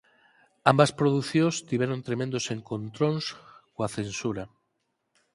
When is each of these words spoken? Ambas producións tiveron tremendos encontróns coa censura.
Ambas 0.71 0.91
producións 0.99 1.55
tiveron 1.69 1.99
tremendos 2.07 2.45
encontróns 2.55 3.25
coa 3.73 3.89
censura. 3.97 4.43